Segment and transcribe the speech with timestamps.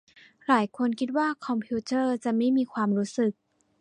[0.47, 3.33] หลายคนคิดว่าคอมพิวเตอร์จะไม่มีความรู้สึก